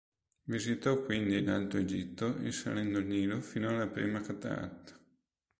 [0.45, 4.97] Visitò quindi l'Alto Egitto risalendo il Nilo fino alla prima cataratta.